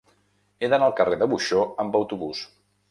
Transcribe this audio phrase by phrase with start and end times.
[0.65, 2.47] He d'anar al carrer de Buxó amb autobús.